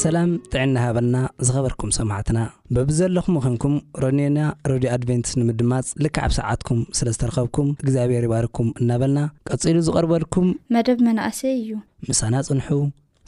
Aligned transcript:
ሰላም 0.00 0.30
ጥዕና 0.52 0.74
ሃበልና 0.84 1.16
ዝኸበርኩም 1.46 1.90
ሰማዕትና 1.96 2.38
በብ 2.74 2.88
ዘለኹም 2.98 3.36
ኹንኩም 3.44 3.74
ሮኔና 4.02 4.38
ሮድዮ 4.70 4.88
ኣድቨንትስ 4.96 5.32
ንምድማፅ 5.40 5.88
ልክዓብ 6.04 6.32
ሰዓትኩም 6.38 6.80
ስለ 6.98 7.08
ዝተረኸብኩም 7.16 7.68
እግዚኣብሔር 7.84 8.26
ይባርኩም 8.28 8.70
እናበልና 8.82 9.28
ቀጺሉ 9.50 9.76
ዝቐርበልኩም 9.88 10.48
መደብ 10.76 11.00
መናእሰይ 11.08 11.54
እዩ 11.62 11.70
ምሳና 12.10 12.34
ጽንሑ 12.48 12.68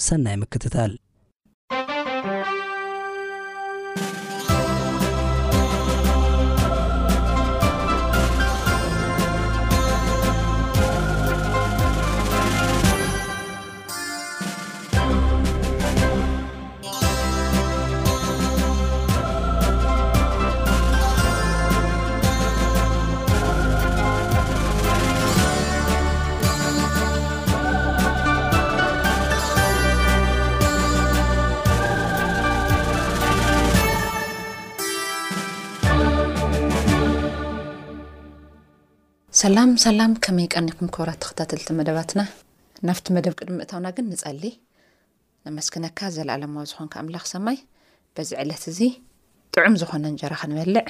ሰናይ 0.09 0.37
ምክትታል 0.45 0.95
ሰላም 39.40 39.71
ሰላም 39.85 40.10
ከመይ 40.24 40.45
ቀኒኩም 40.54 40.88
ከብራ 40.95 41.10
ተኸታተልቲ 41.23 41.68
መደባትና 41.79 42.21
ናብቲ 42.88 43.07
መደብ 43.16 43.32
ቅድሚምእታውና 43.38 43.88
ግን 43.96 44.04
ንፀሊ 44.10 44.43
ንመስክነካ 45.46 46.01
ዘለኣለማ 46.16 46.59
ዝኾንካ 46.71 46.95
ኣምላኽ 47.01 47.24
ሰማይ 47.32 47.57
በዚ 48.16 48.30
ዕለት 48.43 48.65
እዚ 48.73 48.79
ጥዑም 49.57 49.79
ዝኾነ 49.80 50.04
እንጀራ 50.13 50.35
ክንበልዕ 50.43 50.87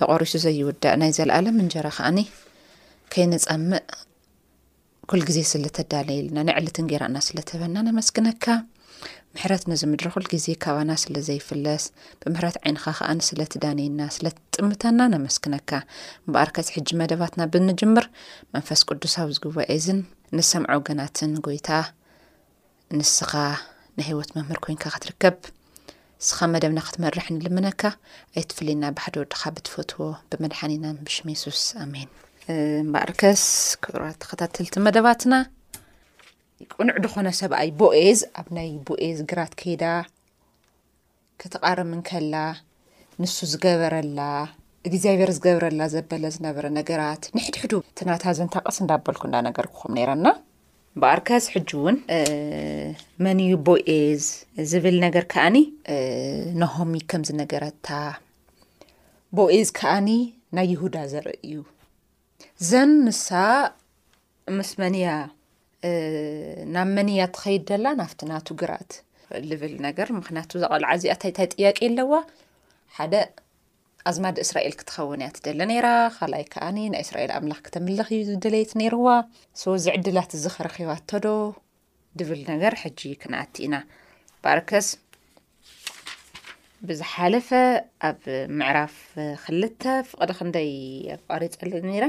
ተቆሪሱ 0.00 0.34
ዘይውዳእ 0.44 0.96
ናይ 1.02 1.12
ዘለኣለም 1.18 1.60
እንጀራ 1.64 1.88
ከዓኒ 1.98 2.18
ከይነፀምእ 3.14 3.84
ኩል 5.12 5.22
ግዜ 5.28 5.38
ስለተዳለየልና 5.52 6.44
ንዕልትንጌራእና 6.48 7.20
ስለትህበና 7.28 7.86
መስኪነካ 8.00 8.42
ምሕረት 9.34 9.62
ነዘምድረ 9.72 10.06
ኩል 10.14 10.24
ግዜ 10.32 10.46
ከባና 10.62 10.90
ስለ 11.02 11.14
ዘይፍለስ 11.26 11.84
ብምሕረት 12.22 12.56
ዓይንኻ 12.62 12.84
ከዓንስለ 12.98 13.40
ትዳነና 13.52 14.00
ስለ 14.16 14.24
ትጥምተና 14.36 14.98
ነመስክነካ 15.14 15.70
እምበእርከስ 16.24 16.66
ሕጂ 16.74 16.88
መደባትና 17.00 17.42
ብንጅምር 17.52 18.06
መንፈስ 18.54 18.80
ቅዱሳዊ 18.88 19.30
ዝግባኤዝን 19.36 20.00
ንሰምዖ 20.38 20.76
ገናትን 20.88 21.32
ጎይታ 21.46 21.70
ንስኻ 22.98 23.32
ናሂወት 24.00 24.30
መምህር 24.36 24.60
ኮይንካ 24.66 24.84
ክትርከብ 24.96 25.36
ንስኻ 26.22 26.38
መደብና 26.56 26.80
ክትመርሕ 26.88 27.26
ንልምነካ 27.36 27.82
ኣይትፍልና 28.38 28.84
ባሓደ 28.98 29.16
ወድካ 29.22 29.40
ብትፈትዎ 29.56 30.00
ብመድሓኒናን 30.32 31.00
ብሽሚሱስ 31.08 31.62
ኣሜን 31.86 32.10
ንበኣርከስ 32.86 33.44
ክብራት 33.84 34.18
ተከታተልቲ 34.22 34.76
መደባትና 34.88 35.32
ቁኑዕ 36.74 36.96
ድኾነ 37.04 37.28
ሰብኣይ 37.40 37.68
ቦኤዝ 37.80 38.20
ኣብ 38.40 38.46
ናይ 38.56 38.68
ቦኤዝ 38.88 39.18
ግራት 39.30 39.52
ከይዳ 39.60 39.84
ክተቃርምንከላ 41.40 42.34
ንሱ 43.20 43.36
ዝገበረላ 43.52 44.20
እግዚኣብሔር 44.88 45.30
ዝገበረላ 45.36 45.82
ዘበለ 45.94 46.24
ዝነበረ 46.34 46.64
ነገራት 46.78 47.22
ንሕድሕዱ 47.36 47.72
ትናታ 47.98 48.24
ዘንታቀስ 48.38 48.78
እዳበልኩና 48.84 49.34
ነገር 49.48 49.66
ክኹም 49.74 49.92
ነረና 49.98 50.26
በኣርከስ 51.02 51.44
ሕጂ 51.54 51.70
እውን 51.78 51.96
መን 53.24 53.38
ዩ 53.48 53.52
ቦኤዝ 53.68 54.24
ዝብል 54.70 54.96
ነገር 55.06 55.24
ከኣኒ 55.34 55.56
ነሆሚ 56.62 56.94
ከምዝነገረታ 57.10 57.88
ቦኤዝ 59.38 59.68
ከኣኒ 59.78 60.08
ናይ 60.56 60.66
ይሁዳ 60.74 60.96
ዘርኢ 61.12 61.36
እዩ 61.50 61.54
ዘን 62.70 62.90
ንሳ 63.06 63.28
ምስ 64.58 64.70
መን 64.80 64.94
ያ 65.04 65.08
ናብ 66.74 66.88
መንያ 66.96 67.22
ትኸይድ 67.36 67.62
ደላ 67.70 67.86
ናፍቲ 68.00 68.20
ናቱ 68.32 68.46
ግራት 68.60 68.90
ልብል 69.50 69.72
ነገር 69.86 70.08
ምክንያቱ 70.18 70.50
ዘቐልዓእዚኣታይንታይ 70.62 71.46
ጥያቂ 71.54 71.78
ኣለዋ 71.90 72.12
ሓደ 72.98 73.14
ኣዝማድ 74.10 74.36
እስራኤል 74.44 74.74
ክትኸውን 74.78 75.20
እያ 75.24 75.30
ትደለ 75.36 75.60
ነራ 75.70 75.88
ካልኣይ 76.14 76.44
ከኣኒ 76.52 76.78
ናይ 76.92 77.02
እስራኤል 77.06 77.30
ኣምላኽ 77.38 77.60
ክተምልኽ 77.66 78.08
እዩ 78.18 78.32
ድሌየት 78.44 78.72
ነይርዋ 78.80 79.08
ሰወዚ 79.62 79.84
ዕድላት 79.96 80.30
እዚ 80.38 80.44
ኸረኪባ 80.56 80.90
ቶዶ 81.10 81.26
ድብል 82.20 82.40
ነገር 82.52 82.74
ሕጂ 82.82 83.00
ክነኣቲ 83.22 83.54
ኢና 83.66 83.74
ባርከስ 84.44 84.88
ብዝሓለፈ 86.88 87.48
ኣብ 88.08 88.22
ምዕራፍ 88.58 88.96
ክልተ 89.44 89.82
ፍቕዲ 90.10 90.30
ክንደይ 90.38 90.70
ኣቋሪፅለ 91.16 91.72
ነራ 91.90 92.06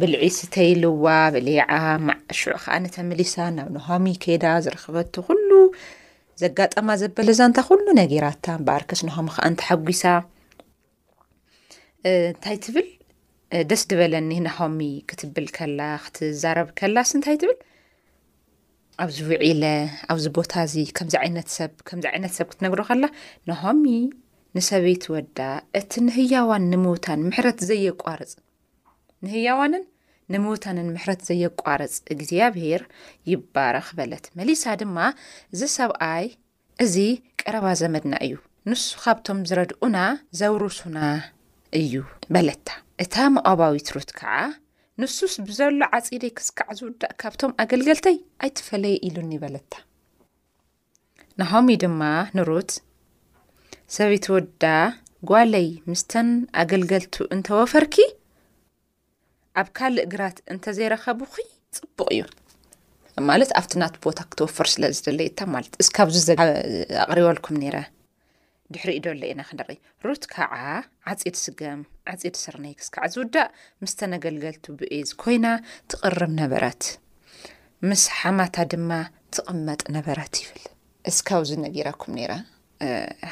ብልዒስተይልዋ 0.00 1.04
በሊዓ 1.34 1.64
ማዕሹዑ 2.08 2.54
ከዓ 2.62 2.74
ነተምሊሳ 2.84 3.34
ናብ 3.56 3.66
ንሆሚ 3.74 4.04
ከዳ 4.22 4.44
ዝረክበቱ 4.64 5.14
ኩሉ 5.26 5.50
ዘጋጠማ 6.42 6.88
ዘበለዛ 7.00 7.38
እንታ 7.48 7.58
ኩሉ 7.68 7.84
ነጌራታ 8.00 8.46
በኣርከስ 8.66 9.00
ንኸሚ 9.08 9.26
ከዓ 9.34 9.44
ንተሓጒሳ 9.54 10.04
እንታይ 12.30 12.56
ትብል 12.66 12.88
ደስ 13.72 13.82
ድበለኒ 13.90 14.32
ናኸሚ 14.46 14.80
ክትብል 15.12 15.48
ከላ 15.58 15.80
ክትዛረብ 16.04 16.70
ከላስ 16.80 17.10
እንታይ 17.18 17.36
ትብል 17.42 17.58
ኣብዚ 19.04 19.18
ውዒለ 19.30 19.62
ኣብዚ 20.14 20.24
ቦታእዚ 20.38 20.74
ከዚ 21.00 21.14
ነሰከምዚ 21.36 22.06
ዓይነት 22.12 22.32
ሰብ 22.38 22.48
ክትነግሮ 22.52 22.80
ከላ 22.92 23.04
ንኸሚ 23.50 23.84
ንሰበይቲ 24.56 25.04
ወዳ 25.16 25.38
እቲ 25.80 25.90
ንህያዋን 26.06 26.64
ንምዉታን 26.72 27.20
ምሕረት 27.28 27.60
ዘየቋርፅ 27.68 28.32
ንህያዋንን 29.26 29.84
ንምውታንን 30.32 30.88
ምሕረት 30.94 31.20
ዘየቋረፅ 31.28 31.94
እግዚኣብሄር 32.12 32.82
ይባረኽ 33.30 33.88
በለት 33.98 34.24
መሊሳ 34.38 34.62
ድማ 34.80 34.98
እዚ 35.54 35.60
ሰብኣይ 35.78 36.24
እዚ 36.84 36.94
ቀረባ 37.40 37.66
ዘመድና 37.80 38.14
እዩ 38.26 38.34
ንሱ 38.70 38.84
ካብቶም 39.02 39.38
ዝረድኡና 39.48 39.98
ዘውርሱና 40.40 40.98
እዩ 41.80 41.94
በለታ 42.34 42.68
እታ 43.04 43.14
መቐባዊትሩት 43.34 44.10
ከዓ 44.18 44.34
ንሱስ 45.02 45.34
ብዘሎ 45.48 45.76
ዓፂደይ 45.98 46.32
ክስካዕ 46.38 46.68
ዝውዳእ 46.78 47.14
ካብቶም 47.22 47.52
ኣገልገልተይ 47.64 48.16
ኣይትፈለየ 48.44 48.96
ኢሉኒ 49.08 49.30
ይበለታ 49.38 49.72
ንኸም 51.40 51.68
ድማ 51.84 52.00
ንሩት 52.38 52.72
ሰብይተወዳ 53.98 54.64
ጓለይ 55.30 55.68
ምስተን 55.90 56.28
ኣገልገልቱ 56.62 57.14
እንተወፈርኪ 57.36 57.96
ኣብ 59.60 59.68
ካልእ 59.76 60.04
እግራት 60.06 60.36
እንተዘይረኸቡ 60.52 61.18
ኩ 61.32 61.34
ፅቡቅ 61.76 62.06
እዩ 62.14 62.20
ማለት 63.30 63.50
ኣብቲ 63.58 63.72
ናት 63.80 63.94
ቦታ 64.04 64.18
ክትወፈር 64.30 64.68
ስለዝደለየታ 64.74 65.40
ማለት 65.54 65.74
እ 65.82 65.84
ኣቅሪበልኩም 67.04 67.56
ነ 67.62 67.80
ድሕሪእዩ 68.74 69.00
ደበለ 69.04 69.22
ኢና 69.30 69.40
ክር 69.48 69.70
ሩት 70.08 70.22
ከዓ 70.32 70.54
ዓፂድ 71.12 71.34
ስገም 71.44 71.80
ዓፂድ 72.12 72.34
ስርነይክስ 72.42 72.86
ካዓ 72.94 73.04
ዝውዳእ 73.14 73.50
ምስተነገልገልቲ 73.82 74.64
ብእዝ 74.78 75.10
ኮይና 75.22 75.46
ትቕርም 75.90 76.32
ነበራት 76.42 76.84
ምስ 77.88 78.04
ሓማታ 78.18 78.56
ድማ 78.72 78.90
ትቕመጥ 79.34 79.82
ነበራት 79.96 80.32
ይብል 80.42 80.64
እስካብዚ 81.10 81.50
ነጊራኩም 81.64 82.14
ነራ 82.20 82.32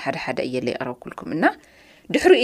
ሓደሓደ 0.02 0.38
እየለ 0.49 0.69
ይቅረበኩልኩም 0.75 1.32
እናድሪ 1.37 2.34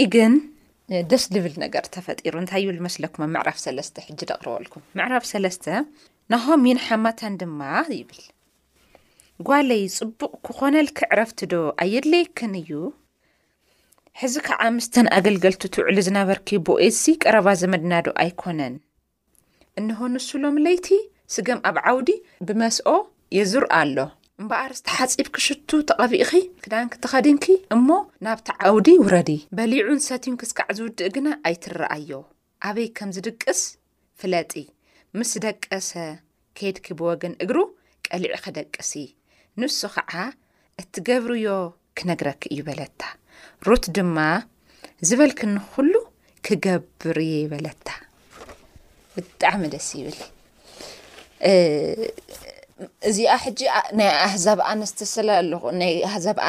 ደስ 1.11 1.23
ዝብል 1.35 1.53
ነገር 1.63 1.85
ተፈጢሩ 1.93 2.33
እንታይ 2.41 2.61
ዩ 2.65 2.73
ዝመስለኩም 2.75 3.23
መዕራፍ 3.35 3.57
ሰለስተ 3.63 3.95
ሕጂ 4.05 4.19
ኣቕርበልኩም 4.35 4.83
ምዕራፍ 4.97 5.25
ሰለስተ 5.31 5.65
ናሆ 6.33 6.45
ሚን 6.65 6.77
ሓማታን 6.85 7.33
ድማ 7.41 7.59
ይብል 7.97 8.21
ጓለይ 9.47 9.83
ፅቡቕ 9.97 10.31
ክኾነል 10.49 10.87
ክዕረፍቲ 10.99 11.39
ዶ 11.53 11.57
ኣየድለየክን 11.85 12.53
እዩ 12.61 12.69
ሕዚ 14.21 14.35
ከዓ 14.47 14.61
ምስተን 14.77 15.09
ኣገልገልቱ 15.17 15.63
ትውዕሊ 15.73 15.97
ዝነበርኪ 16.07 16.47
ቦኤሲ 16.69 17.03
ቀረባ 17.23 17.47
ዘመድናዶ 17.63 18.07
ኣይኮነን 18.23 18.77
እንሆ 19.81 19.99
ንስሎም 20.15 20.55
ለይቲ 20.65 20.87
ስገም 21.35 21.59
ኣብ 21.71 21.77
ዓውዲ 21.91 22.09
ብመስኦ 22.47 22.89
የ 23.39 23.43
ዝርአ 23.51 23.71
ኣሎ 23.83 23.97
እምበኣር 24.41 24.71
ስተ 24.77 24.87
ሓፂብ 24.97 25.27
ክሽቱ 25.35 25.69
ተቐቢእኺ 25.89 26.31
ክዳን 26.63 26.87
ክትኸዲንኪ 26.93 27.45
እሞ 27.75 27.87
ናብቲ 28.25 28.47
ዓውዲ 28.67 28.87
ውረዲ 29.03 29.29
በሊዑን 29.57 30.01
ሰትንክስካዕ 30.07 30.67
ዝውድእ 30.77 31.09
ግና 31.15 31.27
ኣይትረኣዮ 31.49 32.09
ኣበይ 32.69 32.87
ከም 32.97 33.09
ዝድቅስ 33.15 33.59
ፍለጢ 34.21 34.51
ምስ 35.19 35.31
ደቀሰ 35.45 35.89
ከይድክ 36.57 36.87
ብወግን 36.99 37.33
እግሩ 37.45 37.57
ቀሊዕ 38.09 38.35
ክደቅሲ 38.45 38.91
ንሱ 39.61 39.79
ከዓ 39.95 40.11
እትገብርዮ 40.81 41.49
ክነግረክ 41.97 42.41
እይበለታ 42.53 43.01
ሩት 43.69 43.85
ድማ 43.95 44.17
ዝበልክንኩሉ 45.07 45.93
ክገብርዮ 46.47 47.31
ይበለታ 47.43 47.87
ብጣዕሚ 49.15 49.61
ደስ 49.75 49.87
ይብል 49.99 50.19
እዚኣ 53.09 53.33
ሕጂ 53.45 53.61
ናይ 53.99 54.09
ኣሕዛብ 54.27 54.59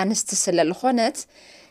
ኣንስቲ 0.02 0.30
ስለሉ 0.46 0.68
ኾነት 0.82 1.18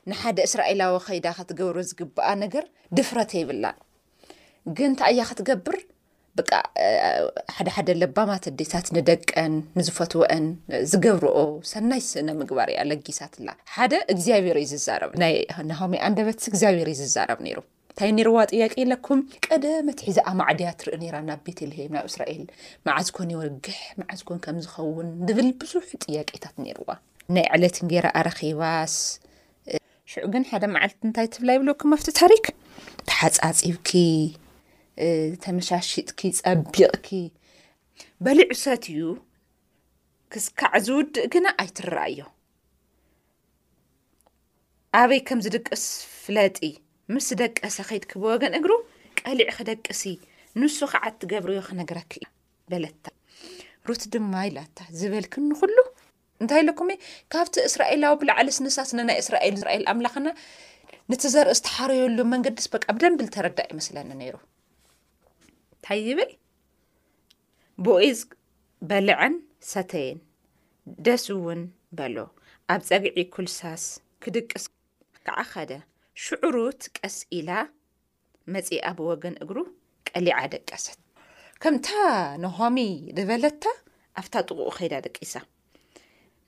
ንሓደ 0.10 0.38
እስራኤላዊ 0.48 0.94
ከይዳ 1.06 1.28
ከትገብረ 1.38 1.78
ዝግባኣ 1.90 2.30
ነገር 2.44 2.66
ድፍረተ 2.98 3.32
ይብላ 3.42 3.66
ግን 4.78 4.90
ንታይ 4.94 5.12
እያ 5.16 5.22
ክትገብር 5.30 5.78
ብቃ 6.38 6.52
ሓደሓደ 7.56 7.90
ለባማተዴታት 8.02 8.88
ንደቀን 8.98 9.54
ንዝፈትወአን 9.78 10.46
ዝገብርኦ 10.92 11.38
ሰናይ 11.72 12.02
ስነምግባር 12.12 12.70
እያ 12.74 12.82
ለጊሳት 12.90 13.34
ላ 13.48 13.56
ሓደ 13.78 13.94
እግዚኣብሔር 14.14 14.60
እዩ 14.62 14.68
ዝዛረብ 14.74 15.12
ናናኸሚ 15.24 15.94
ኣንደበት 16.10 16.42
እግዚኣብሄር 16.52 16.90
ዩ 16.94 16.98
ዝዛረብ 17.02 17.42
ነይሩ 17.48 17.60
እታይ 17.98 18.12
ነርዋ 18.18 18.40
ጥያቄ 18.54 18.74
የለኩም 18.80 19.20
ቀደመ 19.46 19.88
ትሒዛ 20.00 20.18
ኣማዕድያ 20.32 20.68
ትርኢ 20.82 20.98
ነራ 21.04 21.16
ናብ 21.28 21.40
ቤተልሄም 21.48 21.92
ናብ 21.96 22.06
እስራኤል 22.10 22.44
ማዓዝኮን 22.88 23.30
ይወግሕ 23.34 23.80
ማዓዝኮን 24.00 24.40
ከም 24.44 24.58
ዝኸውን 24.66 25.08
ንብል 25.28 25.48
ብዙሕ 25.62 25.88
ጥያቄታት 26.04 26.56
ነርዋ 26.66 26.90
ናይ 27.36 27.46
ዕለትንገይራ 27.58 28.08
ረኪባስ 28.28 28.94
ሽዑ 30.14 30.24
ግን 30.36 30.44
ሓደ 30.52 30.64
መዓልቲ 30.76 30.98
እንታይ 31.10 31.30
ትብላ 31.38 31.50
ይብለኩም 31.58 31.96
ኣብቲ 32.00 32.10
ታሪክ 32.22 32.46
ተሓፃፂብኪ 33.10 33.92
ተመሻሽጥኪ 35.46 36.22
ፀቢቕኪ 36.44 37.10
በሊዑሰት 38.26 38.86
እዩ 38.96 39.02
ክስካዕ 40.36 40.74
ዝውድእ 40.88 41.26
ግና 41.36 41.48
ኣይትረኣዮ 41.64 42.20
ኣበይ 45.02 45.22
ከም 45.30 45.42
ዝደቅስ 45.48 45.86
ፍለጢ 46.26 46.56
ምስ 47.16 47.28
ደቀሰ 47.42 47.76
ከይትክበ 47.90 48.24
ወገን 48.34 48.54
እግሩ 48.58 48.72
ቀሊዕ 49.20 49.50
ክደቅሲ 49.58 50.04
ንሱ 50.62 50.78
ከዓ 50.92 51.04
እትገብርዮ 51.12 51.60
ክነገራክእ 51.68 52.26
በለታ 52.72 53.06
ሩት 53.88 54.04
ድማ 54.14 54.34
ኢላታ 54.48 54.78
ዝበልክ 55.00 55.36
ንኩሉ 55.50 55.78
እንታይ 56.42 56.62
ለኩም 56.68 56.90
ካብቲ 57.34 57.56
እስራኤላዊ 57.70 58.14
ብላዕለ 58.22 58.48
ስንሳስነናይ 58.58 59.18
እስራኤል 59.24 59.56
ስራኤል 59.62 59.86
ኣምላኽና 59.94 60.28
ነቲ 61.12 61.22
ዘርኢ 61.34 61.56
ዝተሓርየሉ 61.60 62.20
መንገዲ 62.34 62.58
ስበቃ 62.68 62.86
ብደንብል 62.96 63.28
ተረዳእ 63.36 63.70
ይመስለኒ 63.74 64.10
ነይሩ 64.22 64.36
እንታይ 65.78 66.02
ይብል 66.10 66.32
ቦኢዝ 67.88 68.20
በልዐን 68.90 69.36
ሰተይን 69.74 70.20
ደስ 71.08 71.26
እውን 71.38 71.62
በሎ 71.98 72.18
ኣብ 72.76 72.82
ፀግዒ 72.90 73.18
ኩልሳስ 73.38 73.86
ክድቅስ 74.26 74.66
ከዓከደ 75.28 75.74
ሽዑሩት 76.26 76.84
ቀስ 76.98 77.16
ኢላ 77.38 77.50
መጺ 78.54 78.68
ኣብ 78.90 78.98
ወገን 79.08 79.36
እግሩ 79.44 79.58
ቀሊዓ 80.10 80.38
ደቀሰት 80.54 81.00
ከምታ 81.64 81.88
ንሆሚ 82.44 82.78
ዝበለታ 83.18 83.64
ኣፍታ 84.20 84.36
ጥቁኡ 84.48 84.68
ከይዳ 84.78 84.94
ደቂሳ 85.06 85.34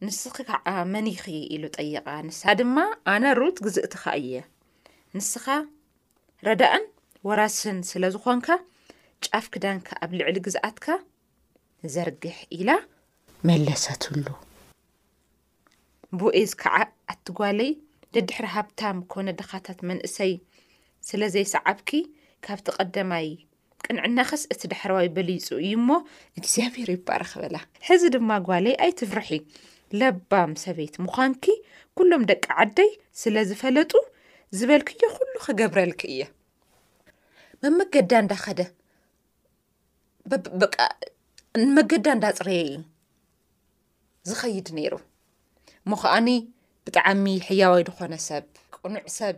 ንስኪ 0.05 0.37
ከዓ 0.49 0.67
መኒኽ 0.93 1.21
ኢሉ 1.55 1.63
ጠይቓ 1.77 2.07
ንሳ 2.27 2.41
ድማ 2.59 2.77
ኣነሩት 3.13 3.57
ግዝእትኸ 3.65 4.03
እየ 4.21 4.33
ንስኻ 5.17 5.45
ረዳእን 6.47 6.85
ወራስን 7.29 7.79
ስለ 7.89 8.03
ዝኾንካ 8.15 8.47
ጫፍ 9.25 9.45
ክዳንካ 9.53 9.87
ኣብ 10.05 10.11
ልዕሊ 10.19 10.37
ግዝኣትካ 10.47 10.87
ዘርግሕ 11.95 12.37
ኢላ 12.59 12.69
መለሰትሉ 13.49 14.25
ብኤዝ 16.19 16.51
ከዓ 16.63 16.75
ኣትጓለይ 17.13 17.71
ደድሕሪ 18.15 18.45
ሃብታም 18.55 18.97
ኮነ 19.13 19.27
ድኻታት 19.39 19.79
መንእሰይ 19.89 20.31
ስለ 21.07 21.21
ዘይሰዓብኪ 21.33 21.89
ካብቲ 22.45 22.67
ቀዳማይ 22.77 23.27
ቅንዕናኸስ 23.85 24.43
እቲ 24.53 24.61
ዳሕረባዊ 24.71 25.07
በልይፁ 25.15 25.47
እዩእሞ 25.65 25.89
እግዚኣብሄር 26.39 26.89
ይባረክበላ 26.95 27.55
ሕዚ 27.87 28.03
ድማ 28.15 28.31
ጓለይ 28.47 28.75
ኣይትፍርሒ 28.85 29.31
ለባም 29.99 30.51
ሰበይት 30.63 30.95
ምዃንኪ 31.05 31.45
ኩሎም 31.97 32.23
ደቂ 32.31 32.45
ዓደይ 32.63 32.91
ስለዝፈለጡ 33.21 33.91
ዝበልክ 34.57 34.89
ዮ 35.03 35.07
ኩሉ 35.15 35.33
ክገብረልክ 35.45 36.01
እየ 36.11 36.21
መመገዳ 37.63 38.11
እንዳኸደ 38.23 38.61
ንመገዳ 41.63 42.07
እንዳፅረየ 42.15 42.61
እዩ 42.69 42.77
ዝኸይድ 44.29 44.67
ነይሩ 44.77 44.93
ሞከዓኒ 45.91 46.27
ብጣዕሚ 46.89 47.25
ሕያዋይ 47.47 47.81
ድኮነ 47.87 48.13
ሰብ 48.27 48.43
ቅኑዕ 48.75 49.03
ሰብ 49.15 49.35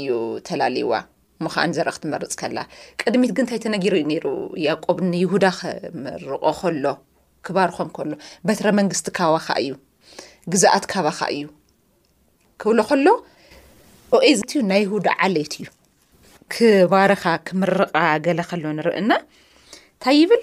እዩ 0.00 0.10
ተላለይዋ 0.48 0.92
ምኻን 1.44 1.72
ዘርኢ 1.76 1.90
ክትመርፅ 1.94 2.34
ከላ 2.40 2.58
ቅድሚት 3.00 3.32
ግን 3.38 3.44
ንታይ 3.46 3.58
ተነጊር 3.64 3.94
ዩ 3.98 4.02
ነይሩ 4.10 4.24
ያቆብ 4.66 4.98
ንይሁዳ 5.10 5.44
ክምርቆ 5.60 6.44
ከሎ 6.60 6.84
ክባርኹም 7.46 7.90
ከሎ 7.96 8.10
በትረ 8.48 8.66
መንግስቲ 8.78 9.06
ካባካ 9.18 9.48
እዩ 9.62 9.72
ግዛኣት 10.52 10.84
ካባካ 10.92 11.20
እዩ 11.36 11.42
ክብሎ 12.62 12.78
ከሎ 12.90 13.06
ኦኤዘትዩ 14.18 14.62
ናይ 14.70 14.80
ይሁዳ 14.86 15.06
ዓሌየት 15.26 15.56
እዩ 15.58 15.66
ክባርኻ 16.54 17.24
ክምርቃ 17.50 17.96
ገለ 18.28 18.40
ከሎ 18.52 18.64
ንርኢና 18.78 19.12
እንታይ 19.24 20.18
ይብል 20.20 20.42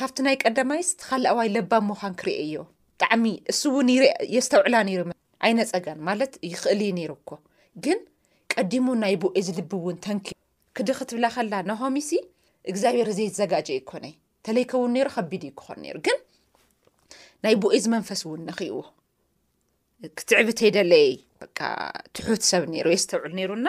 ካብቲ 0.00 0.16
ናይ 0.28 0.36
ቀዳማይስተካልኣዋይ 0.44 1.50
ለባብ 1.58 1.84
ምኻን 1.92 2.16
ክርእ 2.22 2.42
ዮ 2.56 2.66
ብጣዕሚ 2.98 3.24
እሱ 3.52 3.62
እውን 3.74 3.88
የስተውዕላ 4.36 4.76
ነይር 4.90 5.00
ዓይነ 5.46 5.60
ፀገን 5.72 5.98
ማለት 6.08 6.32
ይኽእልዩ 6.50 6.88
ነይሩ 6.98 7.10
እኮ 7.20 7.30
ግን 7.84 7.98
ቀዲሙ 8.52 8.86
ናይ 9.02 9.14
ብኡ 9.22 9.32
ዝልብእውን 9.46 9.96
ተንኪ 10.06 10.26
ክዲ 10.76 10.88
ክትብላ 10.98 11.26
ከላ 11.34 11.52
ናሆሚሲ 11.70 12.10
እግዚኣብሔር 12.70 13.08
ዘይዘጋጀ 13.18 13.68
ይኮነይ 13.78 14.14
ተለይከውን 14.46 14.92
ነይሩ 14.96 15.06
ከቢድ 15.16 15.42
እዩ 15.48 15.52
ክኾን 15.60 15.78
ነይሩ 15.84 15.96
ግን 16.06 16.18
ናይ 17.44 17.54
ብኡ 17.62 17.70
ዝመንፈስ 17.84 18.22
እውን 18.26 18.40
ንኽእዎ 18.48 18.78
ክትዕብ 20.18 20.48
እንተይደለ 20.52 20.92
በ 21.40 21.46
ትሑት 22.16 22.42
ሰብ 22.50 22.64
ነይሩ 22.72 22.86
ወይ 22.92 22.98
ዝተውዕሉ 23.02 23.32
ነይሩና 23.40 23.66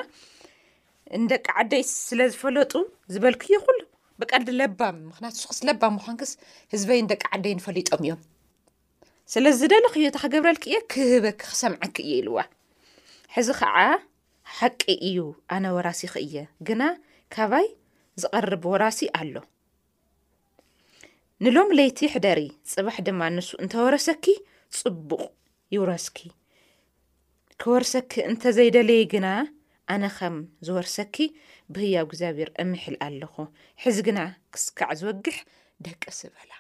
እንደቂ 1.20 1.46
ዓደይ 1.62 1.84
ስለዝፈለጡ 2.08 2.74
ዝበልክ 3.14 3.44
ዮ 3.54 3.58
ኩሉ 3.68 3.80
ብቀልዲ 4.22 4.50
ለባ 4.60 4.80
ምክንያት 5.10 5.34
ንሱክስ 5.38 5.60
ለባም 5.68 5.96
ምዃንክስ 6.00 6.32
ህዝበይ 6.74 7.00
እንደቂ 7.04 7.22
ዓደይ 7.36 7.54
ንፈሊጦም 7.60 8.02
እዮም 8.06 8.20
ስለዚ 9.34 9.60
ደለኽዮ 9.72 10.06
እተ 10.10 10.16
ኸገብረልክ 10.22 10.64
እየ 10.70 10.78
ክህበኪ 10.92 11.38
ክሰምዐኪ 11.50 11.96
እየ 12.06 12.14
ኢልዋ 12.20 12.38
ሕዚ 13.36 13.50
ከዓ 13.60 13.76
ሓቂ 14.58 14.82
እዩ 15.10 15.18
ኣነ 15.56 15.66
ወራሲ 15.76 16.00
ይክእየ 16.08 16.36
ግና 16.68 16.82
ካባይ 17.34 17.68
ዝቐርብ 18.22 18.64
ወራሲ 18.72 19.00
ኣሎ 19.20 19.36
ንሎም 21.44 21.70
ለይቲ 21.78 22.00
ሕደሪ 22.14 22.42
ፅባሕ 22.74 22.96
ድማ 23.08 23.22
ንሱ 23.36 23.50
እንተወረሰኪ 23.64 24.26
ፅቡቕ 24.80 25.22
ይውረስኪ 25.76 26.18
ክወርሰኪ 27.62 28.14
እንተዘይደለየ 28.32 29.04
ግና 29.14 29.28
ኣነ 29.94 30.04
ከም 30.18 30.36
ዝወርሰኪ 30.66 31.16
ብህያው 31.76 32.06
እግዚኣብሔር 32.08 32.50
እምሕል 32.64 32.96
ኣለኹ 33.06 33.36
ሕዚ 33.84 33.98
ግና 34.08 34.20
ክስካዕ 34.54 34.92
ዝወግሕ 35.00 35.38
ደቂ 35.86 36.02
ዝበላ 36.20 36.52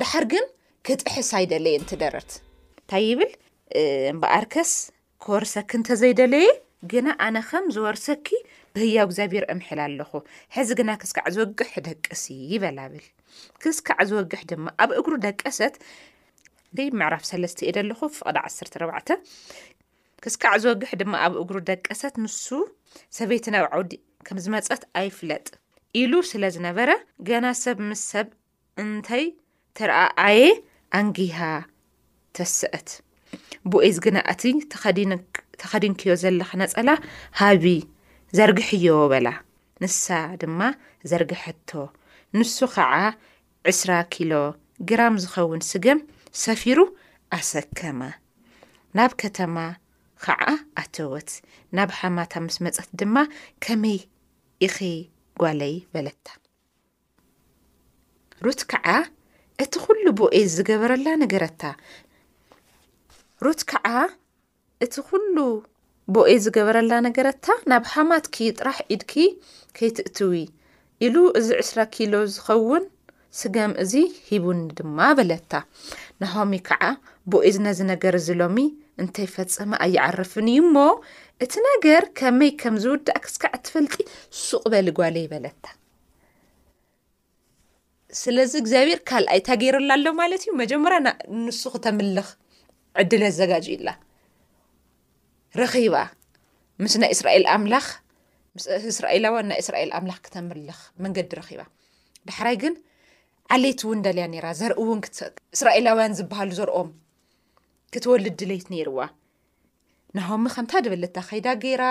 ዳሓር 0.00 0.26
ግን 0.32 0.46
ክጥሕስ 0.88 1.30
ኣይደለየ 1.38 1.76
እንትደረት 1.78 2.30
እንታይ 2.80 3.02
ይብል 3.08 3.32
እምበኣርከስ 4.10 4.70
ክወርሰኪ 5.22 5.70
እንተዘይደለየ 5.78 6.46
ግና 6.92 7.08
ኣነ 7.24 7.36
ከም 7.48 7.64
ዝወርሰኪ 7.74 8.26
ብህያዊ 8.74 9.00
እግዚብር 9.08 9.44
እምሕል 9.54 9.80
ኣለኹ 9.86 10.12
ሕዚ 10.56 10.70
ግና 10.78 10.90
ክስካዕ 11.02 11.26
ዝወግሕ 11.34 11.72
ደቅሲ 11.88 12.24
ይበላብል 12.52 13.04
ክስካዕ 13.64 14.00
ዝወግሕ 14.10 14.40
ድማ 14.52 14.66
ኣብ 14.84 14.92
እግሩ 15.00 15.12
ደቀሰት 15.26 15.74
ይምዕራፍ 16.86 17.22
3ለስተ 17.30 17.58
እኤ 17.66 17.72
ደለኹ 17.78 18.00
ፍቅዳ 18.16 18.36
14ዕ 18.50 19.18
ክስካዕ 20.26 20.56
ዝወግሕ 20.64 20.92
ድማ 21.02 21.14
ኣብ 21.26 21.34
እግሩ 21.42 21.56
ደቀሰት 21.70 22.14
ንሱ 22.24 22.46
ሰበይት 23.18 23.48
ናብ 23.56 23.66
ዓውዲ 23.74 23.92
ከም 24.28 24.40
ዝመፀት 24.46 24.82
ኣይፍለጥ 25.02 25.46
ኢሉ 26.02 26.12
ስለዝነበረ 26.32 26.90
ገና 27.30 27.44
ሰብ 27.64 27.78
ምስ 27.90 28.04
ሰብ 28.14 28.28
እንታይ 28.84 29.26
ተርአ 29.78 30.00
ኣየ 30.28 30.42
ኣንግሃ 30.96 31.38
ተስአት 32.36 32.88
ብእዝ 33.70 33.96
ግና 34.04 34.18
እቲ 34.32 34.42
ተኸዲንክዮ 35.62 36.10
ዘለኻ 36.22 36.50
ነፀላ 36.62 36.90
ሃብ 37.38 37.64
ዘርግሕዮ 38.36 38.86
በላ 39.12 39.28
ንሳ 39.82 40.04
ድማ 40.40 40.60
ዘርግሐቶ 41.10 41.70
ንሱ 42.38 42.56
ከዓ 42.74 42.92
2ስራ 43.72 43.90
ኪሎ 44.12 44.32
ግራም 44.88 45.14
ዝኸውን 45.22 45.60
ስገም 45.70 46.00
ሰፊሩ 46.44 46.78
ኣሰከማ 47.36 48.00
ናብ 48.96 49.12
ከተማ 49.22 49.56
ከዓ 50.24 50.42
ኣተወት 50.80 51.30
ናብ 51.76 51.90
ሓማታ 51.98 52.32
ምስ 52.46 52.56
መፀት 52.64 52.90
ድማ 53.00 53.16
ከመይ 53.64 53.98
ኢኸይ 54.66 54.96
ጓለይ 55.42 55.74
በለታ 55.92 56.26
ሩት 58.44 58.62
ከዓ 58.70 58.86
እቲ 59.62 59.72
ኩሉ 59.84 60.02
ቦኤ 60.18 60.40
ዝገበረላ 60.54 61.08
ነገረታ 61.22 61.62
ሮት 63.44 63.62
ከዓ 63.70 63.86
እቲ 64.84 64.94
ኩሉ 65.08 65.34
ቦኤ 66.14 66.30
ዝገበረላ 66.44 66.92
ነገረታ 67.06 67.46
ናብ 67.70 67.84
ሃማትክ 67.94 68.36
ጥራሕ 68.58 68.78
ኢድኪ 68.96 69.14
ከይትእትው 69.78 70.30
ኢሉ 71.06 71.16
እዚ 71.40 71.48
ዕስራ 71.62 71.78
ኪሎ 71.96 72.14
ዝኸውን 72.34 72.84
ስጋም 73.40 73.72
እዚ 73.84 73.92
ሂቡኒ 74.28 74.60
ድማ 74.80 74.98
በለታ 75.20 75.52
ናኸሚ 76.22 76.60
ከዓ 76.68 76.82
ቦኦዝ 77.32 77.58
ነዚ 77.66 77.80
ነገር 77.92 78.16
እዚሎሚ 78.20 78.56
እንተፈፀመ 79.04 79.72
ኣይዓርፍን 79.86 80.50
እዩ 80.54 80.62
ሞ 80.76 80.86
እቲ 81.46 81.54
ነገር 81.70 82.04
ከመይ 82.20 82.52
ከም 82.62 82.78
ዝውዳእ 82.86 83.20
ክስካዕ 83.26 83.52
ትፈልጢ 83.64 83.94
ሱቕ 84.46 84.64
በሊ 84.74 84.88
ጓል 85.00 85.18
ይበለታ 85.24 85.64
ስለዚ 88.22 88.52
እግዚኣብሔር 88.60 89.00
ካልኣይ 89.08 89.40
ታገይረላ 89.46 89.90
ኣሎ 89.98 90.06
ማለት 90.20 90.42
እዩ 90.44 90.52
መጀመር 90.60 90.92
ንሱ 91.44 91.62
ክተምልኽ 91.74 92.28
ዕድል 93.02 93.22
ኣዘጋጅ 93.30 93.66
ዩላ 93.72 93.88
ረኺባ 95.60 95.96
ምስ 96.82 96.94
ናይ 97.00 97.10
እስራኤል 97.16 97.44
ኣምላ 97.54 97.74
ስእስራኤላውያን 98.84 99.48
ናይ 99.50 99.58
እስራኤል 99.64 99.90
ኣምላኽ 99.98 100.20
ክተምልኽ 100.26 100.78
መንገዲ 101.04 101.28
ረኺባ 101.40 101.60
ዳሕራይ 102.28 102.56
ግን 102.62 102.74
ዓለይት 103.54 103.82
እውን 103.86 104.00
ደልያ 104.06 104.24
ነይራ 104.34 104.46
ዘርእ 104.60 104.80
እውን 104.82 105.00
እስራኤላውያን 105.56 106.16
ዝበሃሉ 106.20 106.50
ዘርኦም 106.60 106.90
ክትወልድ 107.94 108.34
ድሌት 108.40 108.66
ነይርዋ 108.72 109.00
ናኸሚ 110.16 110.46
ከንታ 110.54 110.72
ደበለታ 110.84 111.16
ከይዳ 111.28 111.46
ገይራ 111.62 111.84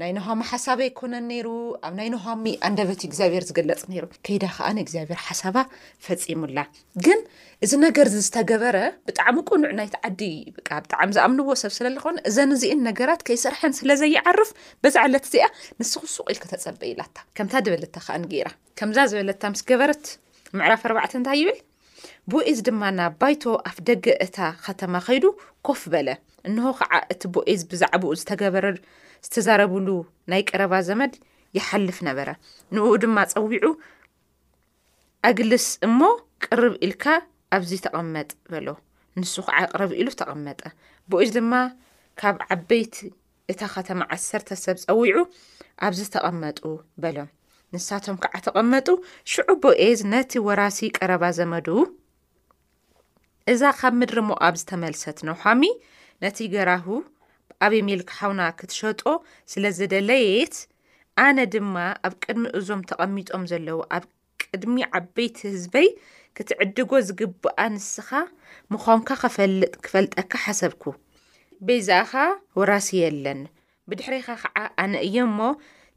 ናይ 0.00 0.12
ንሆማ 0.14 0.40
ሓሳብ 0.50 0.78
ኣይኮነን 0.84 1.26
ነይሩ 1.32 1.48
ኣብ 1.86 1.92
ናይ 1.98 2.08
ንሃሚ 2.12 2.44
ኣንዳበት 2.66 3.00
ዩ 3.04 3.06
እግዚኣብሄር 3.08 3.44
ዝገለፅ 3.48 3.82
ነይሩ 3.90 4.04
ከይዳ 4.26 4.44
ከዓነእግዚኣብሄር 4.56 5.18
ሓሳባ 5.26 5.56
ፈፂሙላ 6.06 6.58
ግን 7.04 7.20
እዚ 7.64 7.72
ነገር 7.84 8.06
ዝተገበረ 8.14 8.76
ብጣዕሚ 9.08 9.36
ቁኑዕ 9.50 9.72
ናይቲ 9.80 9.94
ዓዲ 10.08 10.20
ብ 10.54 10.56
ብጣዕሚ 10.86 11.08
ዝኣምንዎ 11.18 11.54
ሰብ 11.62 11.72
ስለዝኾኑ 11.76 12.16
እዘን 12.30 12.54
እዚአን 12.56 12.80
ነገራት 12.88 13.22
ከይሰርሐን 13.28 13.76
ስለዘይዓርፍ 13.80 14.50
በዛዕለት 14.84 15.26
እዚኣ 15.28 15.46
ንስኽሱቅ 15.82 16.26
ኢል 16.34 16.40
ክተፀበኢላታ 16.46 17.16
ከምታ 17.38 17.54
ደበለታ 17.68 17.96
ከንገራ 18.08 18.50
ከምዛ 18.80 18.98
ዝበለታ 19.12 19.42
ምስ 19.54 19.62
ገበረት 19.70 20.04
ምዕራፍ 20.58 20.82
ኣርባዕተ 20.90 21.12
እንታይ 21.20 21.38
ይብል 21.42 21.60
ቦኤዝ 22.32 22.58
ድማ 22.68 22.82
ናብ 22.98 23.14
ባይቶ 23.22 23.42
ኣፍ 23.70 23.78
ደገ 23.90 24.06
እታ 24.26 24.36
ከተማ 24.66 24.94
ኸይዱ 25.06 25.24
ኮፍ 25.68 25.80
በለ 25.94 26.08
እንሆ 26.48 26.66
ከዓ 26.80 26.92
እቲ 27.12 27.22
ቦኤዝ 27.34 27.60
ብዛዕባኡ 27.70 28.12
ዝተገበረ 28.20 28.66
ዝተዛረብሉ 29.24 29.88
ናይ 30.30 30.42
ቀረባ 30.50 30.72
ዘመድ 30.88 31.12
ይሓልፍ 31.58 31.98
ነበረ 32.08 32.28
ን 32.74 32.78
ድማ 33.02 33.16
ፀዊዑ 33.32 33.64
ኣግልስ 35.28 35.66
እሞ 35.86 36.00
ቅርብ 36.46 36.74
ኢልካ 36.86 37.04
ኣብዚ 37.56 37.70
ተቐመጥ 37.84 38.30
በሎ 38.52 38.66
ንሱ 39.20 39.34
ከዓ 39.46 39.58
ቅርብ 39.72 39.90
ኢሉ 40.00 40.08
ተቐመጠ 40.20 40.60
ቦእዝ 41.10 41.30
ድማ 41.36 41.52
ካብ 42.20 42.36
ዓበይቲ 42.54 42.94
እታ 43.52 43.60
ከተማ 43.74 44.00
ዓሰርተ 44.14 44.48
ሰብ 44.64 44.76
ፀዊዑ 44.84 45.16
ኣብዚ 45.86 46.00
ተቐመጡ 46.14 46.58
በሎም 47.04 47.30
ንሳቶም 47.74 48.16
ከዓ 48.24 48.34
ተቐመጡ 48.46 48.86
ሽዑ 49.32 49.48
ቦኤዝ 49.62 50.00
ነቲ 50.12 50.32
ወራሲ 50.48 50.78
ቀረባ 50.98 51.22
ዘመዱ 51.38 51.68
እዛ 53.52 53.60
ካብ 53.78 53.94
ምድሪ 54.00 54.18
ሞ 54.28 54.32
ኣብ 54.46 54.54
ዝተመልሰት 54.60 55.18
ነው 55.28 55.36
ሃሚ 55.44 55.62
ነቲ 56.24 56.38
ገራሁ 56.54 56.86
ኣበይ 57.62 57.80
ሜልክሓውና 57.88 58.42
ክትሸጦ 58.58 59.00
ስለ 59.52 59.64
ዘደለየት 59.78 60.54
ኣነ 61.24 61.38
ድማ 61.54 61.74
ኣብ 62.06 62.12
ቅድሚ 62.24 62.42
እዞም 62.58 62.80
ተቐሚጦም 62.90 63.42
ዘለዉ 63.50 63.78
ኣብ 63.96 64.04
ቅድሚ 64.42 64.76
ዓበይቲ 64.98 65.36
ህዝበይ 65.54 65.88
ክትዕድጎ 66.38 66.90
ዝግብኣ 67.08 67.58
ንስኻ 67.74 68.08
ምዃንካ 68.74 69.08
ኸፈልጥ 69.22 69.72
ክፈልጠካ 69.84 70.32
ሓሰብኩ 70.44 70.82
በይዛኣኻ 71.66 72.12
ወራሲ 72.58 72.88
የለኒ 73.00 73.42
ብድሕሪኻ 73.88 74.26
ከዓ 74.42 74.56
ኣነ 74.84 74.92
እዮ 75.06 75.16
እሞ 75.30 75.40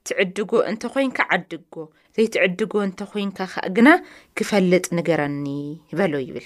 ትዕድጎ 0.08 0.52
እንተ 0.72 0.84
ኮይንካ 0.94 1.20
ዓድግጎ 1.36 1.76
ዘይትዕድጎ 2.18 2.74
እንተ 2.88 3.00
ኮይንካ 3.14 3.40
ኸ 3.54 3.56
ግና 3.78 3.90
ክፈልጥ 4.38 4.86
ንገርኒ 4.98 5.46
በሎ 5.98 6.14
ይብል 6.28 6.46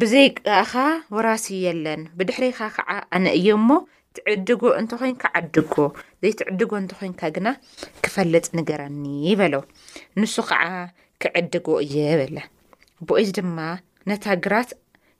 ብዘይ 0.00 0.26
ቃእኻ 0.48 0.72
ወራሲ 1.14 1.46
የለን 1.64 2.02
ብድሕሪኻ 2.18 2.58
ከዓ 2.76 2.90
ኣነ 3.16 3.24
እዮ 3.38 3.46
እሞ 3.58 3.70
ትዕድጎ 4.16 4.62
እንተ 4.80 4.92
ኮይን 5.00 5.16
ካዓድጎ 5.22 5.74
ዘይ 6.22 6.32
ትዕድጎ 6.40 6.70
እንተ 6.80 6.92
ኮይንካ 7.00 7.22
ግና 7.34 7.48
ክፈለጥ 8.04 8.44
ንገራኒ 8.58 9.04
በሎ 9.40 9.54
ንሱ 10.20 10.34
ከዓ 10.50 10.64
ክዕድጎ 11.24 11.68
እየበለ 11.86 12.36
ብኦዚ 13.10 13.28
ድማ 13.38 13.58
ነታ 14.10 14.24
ግራት 14.46 14.70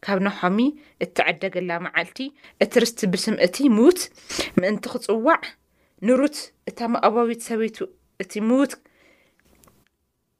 ካብ 0.06 0.18
ነኸሚ 0.26 0.58
እትዐደገላ 1.04 1.70
መዓልቲ 1.88 2.18
እቲ 2.66 2.72
ርስቲ 2.84 3.00
ብስምእቲ 3.12 3.56
ምውት 3.76 4.00
ምእንቲ 4.60 4.84
ክፅዋዕ 4.94 5.40
ንሩት 6.06 6.38
እታ 6.72 6.78
ማእባቢት 6.94 7.42
ሰበይቱ 7.48 7.76
እቲ 8.24 8.32
ምውት 8.48 8.72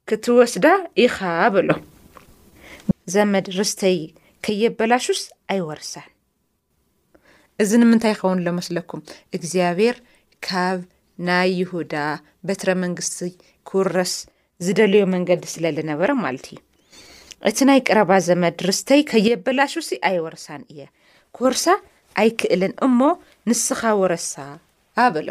ክትወስዳ 0.09 0.65
ኢኻ 1.05 1.17
በሎ 1.53 1.69
ዘመድ 3.13 3.45
ርስተይ 3.59 3.97
ከየበላሹስ 4.45 5.21
ኣይወርሳን 5.53 6.07
እዚ 7.61 7.71
ንምንታይ 7.81 8.13
ይኸውን 8.13 8.39
ለመስለኩም 8.47 9.01
እግዚኣብሔር 9.37 9.97
ካብ 10.47 10.79
ናይ 11.27 11.49
ይሁዳ 11.59 11.93
በትረ 12.47 12.69
መንግስቲ 12.83 13.19
ክውረስ 13.69 14.13
ዝደልዩ 14.65 15.01
መንገዲ 15.13 15.43
ስለልነበረ 15.53 16.09
ማለት 16.23 16.45
እዩ 16.51 16.59
እቲ 17.49 17.57
ናይ 17.69 17.79
ቀረባ 17.87 18.11
ዘመድርስተይ 18.27 19.01
ከየበላሹሲ 19.11 19.89
ኣይ 20.09 20.17
ወርሳን 20.25 20.61
እየ 20.73 20.81
ክወርሳ 21.37 21.65
ኣይክእልን 22.21 22.73
እሞ 22.87 22.99
ንስኻ 23.49 23.81
ወረሳ 24.01 24.33
በሎ 25.15 25.29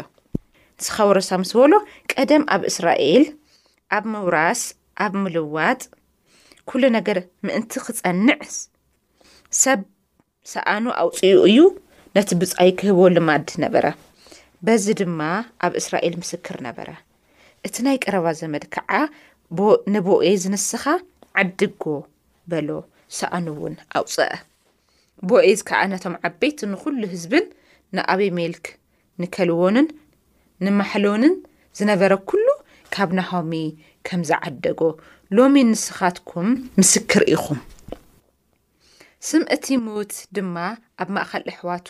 ንስኻ 0.77 0.95
ወረሳ 1.09 1.29
ምስ 1.43 1.51
በሎ 1.59 1.73
ቀደም 2.13 2.43
ኣብ 2.55 2.61
እስራኤል 2.71 3.25
ኣብ 3.97 4.05
ምውራስ 4.13 4.63
ኣብ 5.05 5.13
ምልዋጥ 5.23 5.81
ኩሉ 6.71 6.83
ነገር 6.97 7.17
ምእንቲ 7.45 7.71
ክፀንዕ 7.85 8.37
ሰብ 9.61 9.79
ሰኣኑ 10.51 10.85
ኣውፅኡ 11.01 11.33
እዩ 11.49 11.57
ነቲ 12.15 12.29
ብፃይ 12.41 12.69
ክህቦ 12.79 12.99
ልማዲ 13.15 13.47
ነበረ 13.63 13.85
በዚ 14.65 14.83
ድማ 14.99 15.19
ኣብ 15.65 15.73
እስራኤል 15.81 16.13
ምስክር 16.21 16.55
ነበረ 16.67 16.89
እቲ 17.67 17.75
ናይ 17.85 17.97
ቀረባ 18.03 18.25
ዘመድ 18.39 18.63
ከዓ 18.75 18.89
ንቦኤዝ 19.93 20.43
ንስኻ 20.53 20.83
ዓድጎ 21.41 21.83
በሎ 22.51 22.69
ሰኣኑ 23.17 23.45
እውን 23.55 23.75
ኣውፅአ 23.99 24.27
ቦኤዝ 25.31 25.59
ከዓ 25.69 25.81
ነቶም 25.93 26.15
ዓበይቲ 26.29 26.59
ንኩሉ 26.73 27.01
ህዝብን 27.13 27.45
ንኣብሜልክ 27.97 28.65
ንከልዎንን 29.23 29.87
ንማሕሎንን 30.67 31.35
ዝነበረ 31.79 32.11
ኩሉ 32.31 32.45
ካብ 32.95 33.09
ናሆሚ 33.19 33.53
ከም 34.09 34.23
ዝዓደጎ 34.31 34.81
ሎሚ 35.37 35.55
ንስኻትኩም 35.71 36.49
ምስክር 36.81 37.21
ኢኹም 37.35 37.61
ስም 39.27 39.43
እቲ 39.55 39.65
ምዉት 39.83 40.13
ድማ 40.35 40.55
ኣብ 41.01 41.09
ማእኸል 41.15 41.43
ኣሕዋቱ 41.51 41.87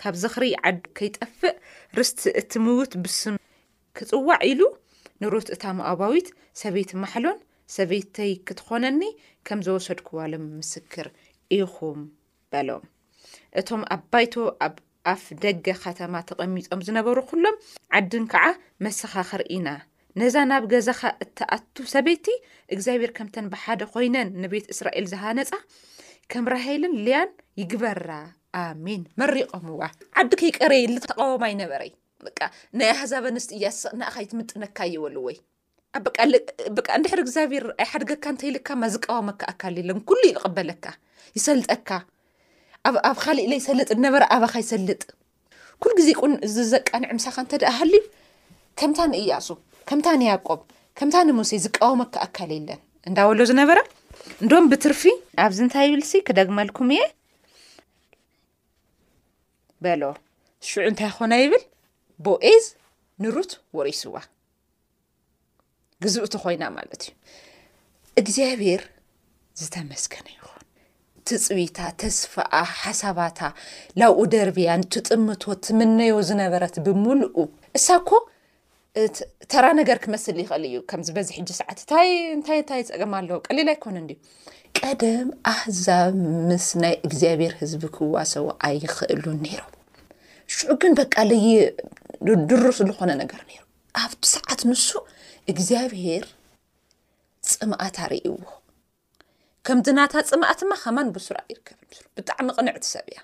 ካብዚ 0.00 0.22
ኽሪኢ 0.34 0.50
ዓዲ 0.68 0.78
ከይጠፍእ 0.96 1.54
ርስቲ 1.98 2.20
እቲ 2.40 2.50
ምዉት 2.64 2.92
ብስም 3.04 3.36
ክጽዋዕ 3.96 4.36
ኢሉ 4.48 4.60
ንሮት 5.20 5.48
እታም 5.54 5.78
ኣባዊት 5.90 6.28
ሰበይቲ 6.62 6.90
ማሕሎን 7.02 7.38
ሰበይተይ 7.76 8.32
ክትኾነኒ 8.46 9.00
ከም 9.46 9.60
ዘወሰድክዋሎም 9.68 10.44
ምስክር 10.58 11.08
ኢኹም 11.60 12.00
በሎም 12.52 12.84
እቶም 13.60 13.82
ኣ 13.94 14.00
ባይቶ 14.12 14.34
ኣብ 14.68 14.74
ኣፍ 15.14 15.24
ደገ 15.44 15.66
ኸተማ 15.84 16.14
ተቐሚጦም 16.30 16.82
ዝነበሩ 16.88 17.16
ኩሎም 17.32 17.56
ዓድን 17.98 18.24
ከዓ 18.34 18.44
መስኻ 18.86 19.12
ኽርኢና 19.30 19.68
ነዛ 20.20 20.36
ናብ 20.50 20.64
ገዛኻ 20.74 21.00
እተኣቱ 21.24 21.74
ሰበይቲ 21.96 22.26
እግዚኣብሔር 22.74 23.10
ከምተን 23.16 23.48
ብሓደ 23.54 23.80
ኮይነን 23.94 24.28
ንቤት 24.42 24.66
እስራኤል 24.74 25.06
ዝሃነፃ 25.14 25.50
ከም 26.32 26.44
ረሀይልን 26.52 26.94
ልያን 27.06 27.28
ይግበራ 27.60 28.06
ኣሚን 28.62 29.02
መሪቆምዋ 29.20 29.80
ዓዲ 30.20 30.30
ከይቀረይ 30.40 30.82
ልተቃወማ 30.92 31.42
ይነበረይ 31.52 31.90
ብ 32.24 32.30
ናይ 32.78 32.88
ኣሕዛብ 32.94 33.24
ኣንስት 33.30 33.50
እያንካይትምጥነካ 33.56 34.78
ይበሉወይ 34.94 35.36
ኣ 35.96 36.00
እንድሕር 36.98 37.20
እግዚኣብሔር 37.24 37.64
ኣይ 37.82 37.86
ሓደገካ 37.92 38.24
እንተይልካማ 38.34 38.82
ዝቃወመካ 38.94 39.40
ኣካል 39.52 39.76
ለን 39.88 40.00
ኩሉይ 40.10 40.30
እዩ 40.32 40.36
ዝቕበለካ 40.44 40.84
ይሰልጠካ 41.38 41.90
ኣብ 43.10 43.16
ካሊእ 43.24 43.44
ኢለ 43.46 43.52
ይሰልጥ 43.60 43.88
ነበ 44.06 44.16
ኣባካ 44.36 44.54
ይሰልጥ 44.64 45.02
ኩሉ 45.82 45.92
ግዜ 46.00 46.10
ቁን 46.22 46.34
ዚዘቃኒዕ 46.54 47.10
ምሳኻ 47.18 47.36
እንተደኣ 47.44 47.70
ሃልዩ 47.78 48.02
ከምታ 48.80 48.98
ንእያሱ 49.12 49.48
ከምታ 49.88 50.06
ንያቆብ 50.22 50.60
ከምታ 50.98 51.16
ንሙሴ 51.28 51.52
ዝቃወመካ 51.66 52.14
ኣካል 52.26 52.52
ለን 52.68 52.80
እንዳወሎ 53.08 53.40
ዝነበ 53.50 53.70
እንዶም 54.44 54.64
ብትርፊ 54.70 55.02
ኣብዚ 55.44 55.58
እንታይ 55.64 55.86
ይብልሲ 55.88 56.12
ክደግመልኩም 56.28 56.88
እየ 56.96 57.02
በሎ 59.84 60.02
ሽዑ 60.68 60.82
እንታይ 60.90 61.10
ክኮነ 61.14 61.32
ይብል 61.42 61.64
ቦኤዝ 62.26 62.64
ንሩት 63.22 63.52
ወሪስዋ 63.78 64.14
ግዝእቲ 66.04 66.34
ኮይና 66.42 66.62
ማለት 66.76 67.02
እዩ 67.10 67.14
እግዚኣብሔር 68.20 68.82
ዝተመስከነ 69.60 70.26
ይኹን 70.36 70.62
ትፅቢታ 71.28 71.78
ተስፋኣ 72.00 72.52
ሓሳባታ 72.82 73.38
ላብኡ 74.00 74.18
ደርብያን 74.34 74.82
ትጥምቶ 74.94 75.42
ትምነዮ 75.66 76.16
ዝነበረት 76.28 76.74
ብምሉእ 76.86 77.48
እሳኮ 77.78 78.08
ተራ 79.52 79.66
ነገር 79.78 79.98
ክመስል 80.04 80.36
ይኽእል 80.42 80.62
እዩ 80.68 80.76
ከም 80.90 81.00
ዝበዝ 81.06 81.28
ሕ 81.36 81.40
ሰዓት 81.58 81.78
ታንታይ 81.90 82.10
ንታይ 82.68 82.82
ፀቅማ 82.90 83.12
ኣለዎ 83.20 83.36
ቀሊል 83.46 83.68
ኣይኮነ 83.72 83.96
ዩ 84.12 84.16
ቀደም 84.78 85.28
ኣህዛብ 85.52 86.14
ምስ 86.48 86.66
ናይ 86.82 86.94
እግዚኣብሔር 87.06 87.52
ህዝቢ 87.60 87.82
ክዋሰቡ 87.96 88.46
ኣይኽእሉን 88.68 89.38
ነይሮም 89.46 89.72
ሽዑ 90.54 90.70
ግን 90.82 90.92
በቃ 91.00 91.14
ለየ 91.30 91.50
ድርስዝኾነ 92.52 93.10
ነገር 93.22 93.40
ነሩ 93.50 93.60
ኣብቲ 94.04 94.22
ሰዓት 94.36 94.60
ንሱ 94.70 94.88
እግዚኣብሄር 95.54 96.24
ፅምኣት 97.52 97.98
ኣርእዎ 98.06 98.34
ከምዚናታ 99.66 100.12
ፅምኣት 100.30 100.60
ማ 100.70 100.74
ከማን 100.82 101.08
ብሱራ 101.14 101.38
ይርከብ 101.52 101.78
ንስ 101.90 102.00
ብጣዕሚ 102.16 102.48
ቅንዕት 102.58 102.84
ሰብ 102.94 103.06
እያ 103.12 103.20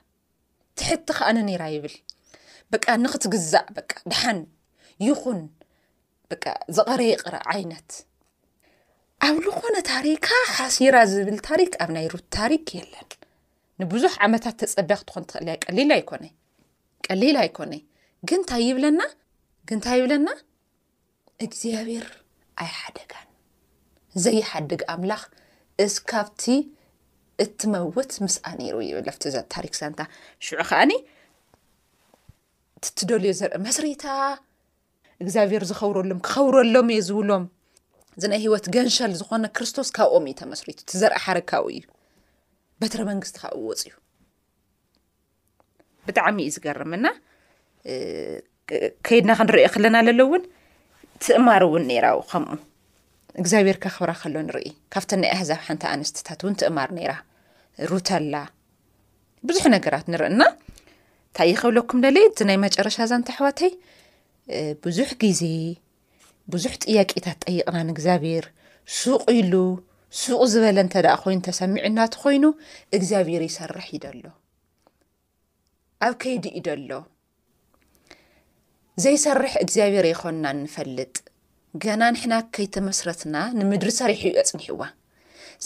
ትሕቲ 0.79 1.09
ከኣነ 1.19 1.39
ነራ 1.49 1.65
ይብል 1.77 1.97
በ 2.71 2.75
ንክትግዛእ 3.07 3.67
በ 3.75 3.79
ድሓን 4.11 4.39
ይኹን 5.07 5.41
ዘቐረየ 6.77 7.11
ይቅረ 7.15 7.37
ዓይነት 7.53 7.91
ኣብ 9.27 9.37
ዝኾነ 9.47 9.77
ታሪካ 9.93 10.29
ሓሲራ 10.57 10.97
ዝብል 11.11 11.37
ታሪክ 11.49 11.73
ኣብ 11.83 11.91
ናይ 11.97 12.07
ሩት 12.13 12.27
ታሪክ 12.39 12.65
የለን 12.79 13.09
ንቡዙሕ 13.81 14.13
ዓመታት 14.27 14.57
ተፀቢክትኾን 14.63 15.25
ትኽእል 15.31 15.47
እየ 15.55 15.59
ቀሊላ 15.71 15.91
ኣይኮነ 15.99 16.25
ቀሊላ 17.07 17.37
ኣይኮነይ 17.47 17.81
ግንታይ 18.31 18.63
ይብለና 18.69 19.01
ግንታይ 19.69 19.97
ይብለና 20.01 20.29
እግዚኣብሔር 21.45 22.07
ኣይ 22.63 22.69
ሓደጋን 22.79 23.29
ዘይሓድግ 24.25 24.83
ኣምላኽ 24.95 25.23
እዚ 25.85 25.95
ካብቲ 26.11 26.43
እትመውት 27.43 28.13
ምስኣ 28.25 28.45
ነይሩ 28.61 28.77
ይብል 28.89 29.07
ቲ 29.23 29.31
ታሪክ 29.55 29.75
ሰንታ 29.81 30.01
ሽዑ 30.47 30.59
ከዓኒ 30.71 30.93
ትደልዮ 32.99 33.33
ዘርአ 33.41 33.57
መስሪታ 33.67 34.05
እግዚኣብሔር 35.25 35.63
ዝኸብረሎም 35.71 36.21
ክኸብረሎም 36.27 36.89
እየ 36.95 37.01
ዝብሎም 37.09 37.45
ዝናይ 38.23 38.41
ሂወት 38.45 38.65
ገንሸል 38.75 39.13
ዝኮነ 39.21 39.45
ክርስቶስ 39.57 39.89
ካብኦም 39.97 40.25
እዩ 40.31 40.35
ተመስሪቱ 40.41 40.79
ትዘርኢ 40.91 41.19
ሓረካብኡ 41.25 41.69
እዩ 41.75 41.81
በትረ 42.81 43.01
መንግስቲ 43.11 43.37
ካ 43.43 43.53
እወፅ 43.59 43.81
እዩ 43.85 43.93
ብጣዕሚ 46.09 46.39
እዩ 46.47 46.53
ዝገርምና 46.57 47.07
ከይድና 49.07 49.33
ከንሪኦ 49.39 49.69
ከለና 49.75 49.97
ዘሎው 50.09 50.27
እውን 50.31 50.43
ትእማር 51.25 51.63
እውን 51.69 51.85
ነይራው 51.91 52.21
ከምኡ 52.31 52.59
እግዚኣብሔር 53.41 53.77
ካኽብራ 53.83 54.13
ከሎ 54.23 54.35
ንርኢ 54.49 54.69
ካብተ 54.93 55.11
ናይ 55.23 55.31
ኣህዛብ 55.37 55.61
ሓንቲ 55.67 55.85
ኣንስትታት 55.93 56.41
እውን 56.45 56.55
ትእማር 56.61 56.91
ነይራ 56.99 57.13
ሩተላ 57.91 58.37
ብዙሕ 59.49 59.65
ነገራት 59.77 60.07
ንርኢና 60.13 60.43
እንታይ 61.29 61.47
ይኸብለኩም 61.53 62.01
ደለ 62.07 62.17
እዚናይ 62.29 62.59
መጨረሻ 62.67 62.97
ዛንተኣሕዋተይ 63.11 63.71
ብዙሕ 64.85 65.09
ግዜ 65.23 65.43
ብዙሕ 66.53 66.73
ጥያቄታት 66.85 67.39
ጠይቕናንእግዚኣብሔር 67.47 68.45
ሱቅ 69.01 69.23
ኢሉ 69.41 69.55
ሱቅ 70.23 70.41
ዝበለ 70.53 70.79
እተ 70.87 70.95
ደ 71.05 71.09
ኮይኑ 71.23 71.39
ተሰሚዑናት 71.49 72.15
ኮይኑ 72.23 72.45
እግዚኣብሔር 72.97 73.43
ይሰርሕ 73.49 73.87
ኢ 73.97 73.99
ደሎ 74.05 74.25
ኣብ 76.07 76.15
ከይዲ 76.23 76.45
እኢ 76.59 76.63
ደሎ 76.69 76.91
ዘይሰርሕ 79.05 79.53
እግዚኣብሔር 79.65 80.07
ኣይኮንና 80.11 80.45
ንፈልጥ 80.63 81.15
ገና 81.85 82.03
ንሕና 82.15 82.35
ከይተመስረትና 82.55 83.37
ንምድሪ 83.59 83.91
ሰሪሕ 84.01 84.21
ዩ 84.31 84.33
ፅኒሕዋ 84.51 84.81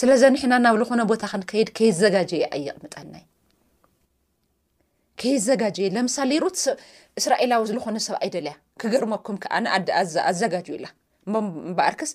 ስለዚ 0.00 0.22
ንሕና 0.34 0.54
ናብ 0.66 0.76
ዝኾነ 0.82 1.00
ቦታ 1.12 1.22
ክንከይድ 1.32 1.68
ከይዘጋጀ 1.78 2.30
ይኣይቕምጠናዩ 2.42 3.24
ከየዘጋጀዩ 5.20 5.86
ለምሳሌ 5.96 6.30
ርኡት 6.44 6.60
እስራኤላዊ 7.20 7.62
ዝለኾነ 7.70 7.98
ሰብ 8.06 8.14
ኣይደለያ 8.24 8.54
ክገርመኩም 8.82 9.36
ከኣዘጋጅዩላ 9.42 10.86
ምበኣርክስ 11.34 12.10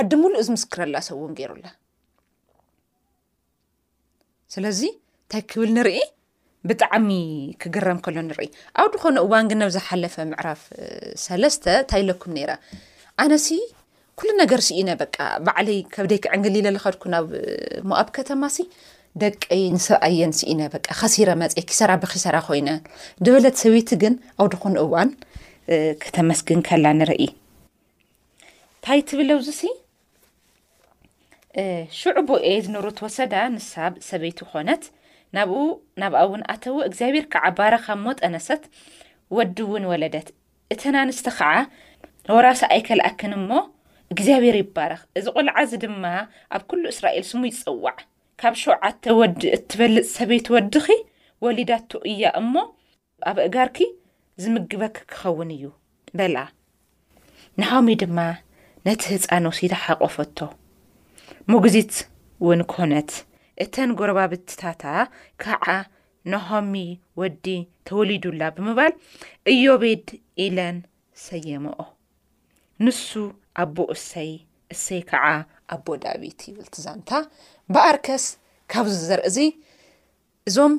ዓዲ 0.00 0.12
ምሉእ 0.22 0.44
ዝምስክረላ 0.46 0.96
ሰብእውን 1.08 1.34
ገይሩላ 1.38 1.66
ስለዚ 4.54 4.80
እንታይ 5.24 5.42
ክብል 5.50 5.70
ንርኢ 5.76 5.98
ብጣዕሚ 6.68 7.08
ክገረም 7.62 7.98
ከሎ 8.04 8.16
ንርኢ 8.30 8.48
ኣብድኾነ 8.82 9.16
እዋን 9.24 9.46
ግ 9.50 9.56
ነብ 9.60 9.70
ዝሓለፈ 9.76 10.14
ምዕራፍ 10.30 10.60
ሰለስተ 11.24 11.64
ንታይለኩም 11.84 12.32
ነይራ 12.36 12.52
ኣነሲ 13.22 13.48
ኩሉ 14.20 14.30
ነገር 14.42 14.60
ሲ 14.66 14.70
እኢነ 14.76 14.90
በቃ 15.02 15.16
በዕለይ 15.46 15.78
ከብ 15.94 16.06
ደይ 16.10 16.18
ክዕንግሊ 16.24 16.54
ይለለኸድኩ 16.60 17.04
ናብ 17.14 17.28
ሞኣብ 17.90 18.08
ከተማ 18.18 18.42
ሲ 18.56 18.66
ደቂ 19.22 19.44
ንሰብኣየንስኢነ 19.74 20.60
በቂ 20.74 20.86
ኸሲረ 21.00 21.30
መፀይ 21.42 21.62
ኪሰራ 21.70 21.90
ብኺሰራ 22.02 22.36
ኮይነ 22.46 22.68
ደበለት 23.24 23.56
ሰበይቲ 23.62 23.90
ግን 24.02 24.14
ኣው 24.40 24.46
ድኹነ 24.52 24.74
እዋን 24.86 25.10
ክተመስግን 26.02 26.60
ከላ 26.68 26.86
ንርኢ 26.98 27.22
እንታይ 27.26 29.00
ትብለውዙሲ 29.10 29.60
ሽዑቦ 31.98 32.28
ኤ 32.48 32.54
ዝንብሩት 32.64 32.98
ወሰዳ 33.04 33.34
ንሳብ 33.56 33.92
ሰበይቲ 34.08 34.40
ኮነት 34.52 34.82
ናብኡ 35.36 35.60
ናብኣ 36.00 36.20
እውን 36.26 36.42
ኣተዎ 36.54 36.76
እግዚኣብሔር 36.88 37.26
ከዓ 37.34 37.44
ባረኻ 37.60 37.86
ሞጠነሰት 38.06 38.64
ወዲ 39.36 39.56
እውን 39.66 39.84
ወለደት 39.92 40.28
እተናንስተ 40.76 41.26
ከዓ 41.38 41.52
ወራሰ 42.36 42.60
ኣይ 42.76 42.82
ከልኣክን 42.88 43.32
እሞ 43.38 43.50
እግዚኣብሄር 44.14 44.58
ይባረኽ 44.62 45.02
እዚ 45.20 45.26
ቆልዓዚ 45.36 45.70
ድማ 45.84 46.04
ኣብ 46.56 46.64
ኩሉ 46.72 46.82
እስራኤል 46.94 47.24
ስሙ 47.30 47.42
ይፅዋዕ 47.52 47.96
ካብ 48.40 48.54
ሸውዓተ 48.60 49.04
ወዲ 49.18 49.40
እትበልፅ 49.56 50.06
ሰበይት 50.16 50.46
ወድኺ 50.54 50.86
ወሊዳቱ 51.44 51.90
እያ 52.10 52.22
እሞ 52.40 52.54
ኣብ 53.30 53.36
እጋርኪ 53.46 53.78
ዝምግበክ 54.42 54.96
ክኸውን 55.10 55.50
እዩ 55.56 55.64
በልአ 56.18 56.46
ንኸሚ 57.60 57.88
ድማ 58.02 58.18
ነቲ 58.86 59.02
ህፃነ 59.12 59.44
ውሲዳ 59.52 59.74
ሓቆፈቶ 59.84 60.38
ሙግዚት 61.52 61.94
ውን 62.46 62.62
ኮነት 62.74 63.10
እተን 63.64 63.90
ጎረባብትታታ 64.00 64.84
ከዓ 65.44 65.66
ንኸሚ 66.32 66.74
ወዲ 67.22 67.46
ተወሊዱላ 67.88 68.42
ብምባል 68.56 68.92
እዮቤድ 69.52 70.06
ኢለን 70.46 70.78
ሰየመኦ 71.26 71.78
ንሱ 72.84 73.04
ኣቦ 73.62 73.76
እሰይ 73.96 74.32
እሰይ 74.74 75.02
ከዓ 75.10 75.24
ኣብቦዳ 75.74 76.04
ቤት 76.22 76.40
ብል 76.56 76.66
ትዛንታ 76.74 77.10
ምበኣር 77.70 77.96
ከስ 78.06 78.24
ካብዚ 78.72 78.94
ዘርአ 79.10 79.24
እዚ 79.30 79.38
እዞም 80.48 80.74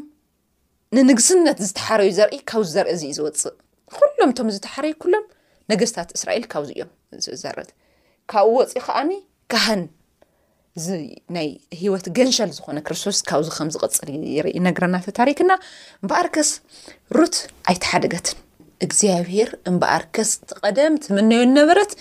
ንንግስነት 0.97 1.57
ዝተሓረዩ 1.67 2.09
ዘርኢ 2.17 2.35
ካብዚ 2.49 2.67
ዘርአ 2.77 2.89
እዚዩ 2.95 3.11
ዝወፅእ 3.17 3.55
ኩሎም 3.97 4.29
እቶም 4.33 4.49
ዚተሓረዩ 4.55 4.93
ኩሎም 5.03 5.25
ነገስታት 5.71 6.09
እስራኤል 6.17 6.45
ካብዚ 6.53 6.69
እዮም 6.77 6.89
ዘርእ 7.43 7.69
ካብኡ 8.31 8.49
ወፂኢ 8.59 8.79
ከዓኒ 8.87 9.11
ካሃን 9.53 9.83
እዚናይ 10.79 11.49
ሂወት 11.79 12.05
ገንሸል 12.17 12.49
ዝኮነ 12.55 12.77
ክርስቶስ 12.87 13.17
ካብዚ 13.29 13.47
ከም 13.57 13.67
ዝቅፅል 13.75 14.09
የርኢ 14.37 14.55
ነገረና 14.67 14.95
ተታሪክና 15.05 15.51
ምበኣር 16.03 16.27
ከስ 16.35 16.49
ሩት 17.17 17.35
ኣይተሓደገትን 17.71 18.37
እግዚኣብሄር 18.85 19.49
እምበኣር 19.71 20.03
ከስ 20.15 20.31
ትቐደም 20.49 20.95
ትመነዩን 21.05 21.53
ነበረት 21.59 21.91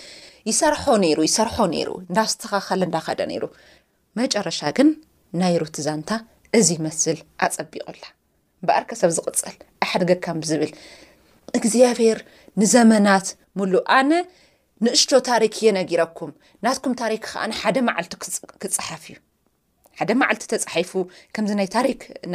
ይሰርሖ 0.49 0.83
ነይሩ 1.03 1.19
ይሰርሖ 1.27 1.55
ነይሩ 1.71 1.89
እንዳ 2.07 2.17
ዝተካኸል 2.31 2.81
እዳኸደ 2.85 3.21
ነይሩ 3.29 3.43
መጨረሻ 4.19 4.59
ግን 4.77 4.89
ናይ 5.41 5.55
ሩት 5.61 5.77
ዛንታ 5.85 6.09
እዚ 6.57 6.67
ይመስል 6.77 7.17
ኣፀቢቖላ 7.45 8.03
በኣር 8.67 8.83
ከ 8.89 8.93
ሰብ 8.99 9.11
ዝቅፅል 9.15 9.55
ኣሓደገካም 9.85 10.37
ብዝብል 10.43 10.71
እግዚኣብሔር 11.59 12.19
ንዘመናት 12.61 13.27
ሙሉ 13.59 13.73
ኣነ 13.97 14.11
ንእሽቶ 14.85 15.11
ታሪክ 15.31 15.55
የ 15.65 15.71
ነጊረኩም 15.79 16.31
ናትኩም 16.65 16.93
ታሪክ 17.01 17.21
ከዓን 17.31 17.51
ሓደ 17.61 17.77
መዓልቲ 17.87 18.13
ክፅሓፍ 18.61 19.03
እዩ 19.09 19.17
ሓደ 19.99 20.09
መዓልቲ 20.21 20.43
ተፃሓፉ 20.53 20.91
ከምዚ 21.35 21.51
ይ 21.65 21.69
ታ 21.75 21.85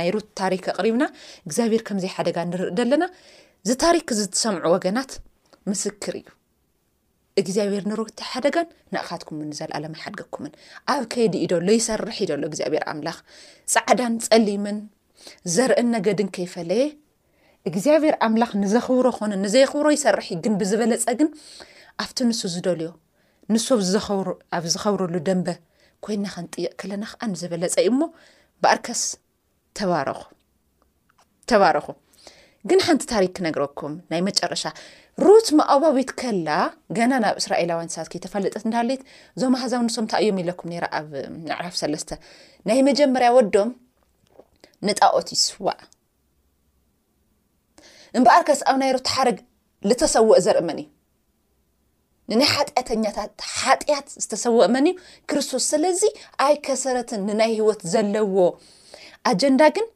ናይ 0.01 0.11
ሩት 0.17 0.29
ታሪክ 0.43 0.63
ኣቅሪብና 0.75 1.05
እግዚኣብሔር 1.47 1.83
ከምዚይ 1.89 2.13
ሓደጋ 2.17 2.37
ንርኢ 2.51 2.69
ዘለና 2.81 3.05
እዚ 3.67 3.73
ታሪክ 3.87 4.07
ዝትሰምዑ 4.21 4.67
ወገናት 4.77 5.11
ምስክር 5.73 6.15
እዩ 6.21 6.29
እግዚኣብሔር 7.41 7.85
ንርወቲ 7.91 8.19
ሓደጋን 8.31 8.69
ንኣካትኩም 8.95 9.37
እው 9.43 9.51
ዘለኣለማይ 9.59 10.01
ሓድገኩምን 10.05 10.53
ኣብ 10.93 11.03
ከይዲ 11.13 11.35
ኢደሎ 11.45 11.69
ይሰርሕ 11.77 12.17
ይደሎ 12.25 12.43
እግዚኣብሔር 12.51 12.85
ኣምላኽ 12.93 13.19
ፃዕዳን 13.75 14.15
ፀሊምን 14.27 14.79
ዘርእን 15.55 15.89
ነገድን 15.97 16.29
ከይፈለየ 16.37 16.85
እግዚኣብሔር 17.71 18.15
ኣምላኽ 18.27 18.53
ንዘኽብሮ 18.63 19.07
ኮነ 19.19 19.33
ንዘይኽብሮ 19.45 19.87
ይሰርሕ 19.97 20.29
ግን 20.45 20.55
ብዝበለፀ 20.61 21.07
ግን 21.21 21.31
ኣብቲ 22.05 22.19
ንሱ 22.31 22.41
ዝደልዮ 22.55 22.91
ንስኣብ 23.53 23.81
ዝኸብረሉ 24.75 25.15
ደንበ 25.29 25.49
ኮይና 26.05 26.25
ኸንጥይቕ 26.35 26.73
ከለና 26.81 27.05
ከዓ 27.11 27.23
ንዝበለፀ 27.33 27.75
እዩ 27.83 27.89
እሞ 27.93 28.01
በኣርከስ 28.63 29.03
ተባኹ 29.79 30.19
ተባረኹ 31.51 31.87
ግን 32.71 32.81
ሓንቲ 32.87 33.03
ታሪክ 33.13 33.31
ክነግረኩም 33.37 33.93
ናይ 34.11 34.21
መጨረሻ 34.29 34.63
ሩት 35.27 35.49
ማኣባዊት 35.59 36.11
ከላ 36.21 36.49
ገና 36.97 37.13
ናብ 37.23 37.37
እስራኤላውያን 37.41 37.91
ሰባት 37.95 38.09
ከ 38.13 38.17
ተፈለጠት 38.25 38.65
እዳሃለት 38.69 39.01
እዞም 39.37 39.55
ኣሃዛዊን 39.59 39.87
ንሶም 39.89 40.07
ታ 40.11 40.15
እዮም 40.23 40.39
ኢለኩም 40.43 40.71
ራ 40.85 40.87
ኣብ 40.99 41.11
ኣዕራፍ 41.59 41.75
ሰለስተ 41.83 42.11
ናይ 42.69 42.81
መጀመርያ 42.91 43.29
ወዶም 43.39 43.71
ንጣኦት 44.89 45.29
ይስዋዕ 45.37 45.79
እምበኣር 48.19 48.45
ከስ 48.51 48.63
ኣብ 48.71 48.77
ናይ 48.83 48.91
ሮት 48.97 49.09
ሓደግ 49.17 49.39
ዝተሰውአ 49.91 50.39
ዘርኢ 50.47 50.65
መን 50.71 50.79
እዩ 50.85 50.91
ንናይ 52.31 52.49
ሓጢተኛታት 52.55 53.35
ሓጢያት 53.61 54.09
ዝተሰውአ 54.25 54.65
መን 54.75 54.87
እዩ 54.93 54.97
ክርስቶስ 55.31 55.65
ስለዚ 55.73 56.01
ኣይ 56.47 56.57
ከሰረትን 56.67 57.23
ንናይ 57.29 57.53
ሂወት 57.61 57.81
ዘለዎ 57.95 58.37
ኣጀንዳ 59.33 59.63
ግን 59.79 59.87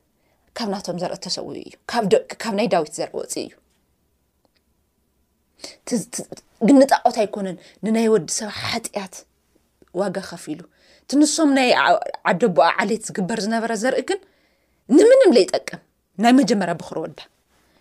ካብ 0.59 0.69
ናቶም 0.75 0.99
ዘርአ 1.03 1.17
ተሰውዩ 1.27 1.61
እዩ 1.69 1.75
ካብ 2.43 2.55
ናይ 2.61 2.67
ዳዊት 2.75 2.93
ዘርኢ 3.01 3.15
ወፅእ 3.23 3.45
እዩ 3.49 3.53
ግ 6.67 6.69
ንጣቆት 6.79 7.17
ኣይኮነን 7.23 7.57
ንናይ 7.85 8.07
ወዲሰብ 8.15 8.51
ሓጢያት 8.65 9.15
ዋጋ 10.01 10.17
ኸፍ 10.29 10.45
ኢሉ 10.53 10.61
እትንሶም 11.05 11.51
ናይ 11.59 11.71
ዓደቦኣ 12.31 12.67
ዓሌት 12.83 13.03
ዝግበር 13.09 13.39
ዝነበረ 13.45 13.73
ዘርኢ 13.83 14.03
ግን 14.11 14.21
ንምንም 14.99 15.35
ለይጠቅም 15.37 15.81
ናይ 16.25 16.33
መጀመርያ 16.41 16.75
ብክርወዳ 16.81 17.19